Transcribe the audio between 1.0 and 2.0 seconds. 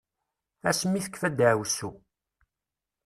tekfa daɛwessu.